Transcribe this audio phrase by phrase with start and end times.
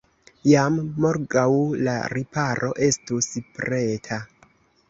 [0.51, 1.43] Jam morgaŭ
[1.89, 4.21] la riparo estus preta.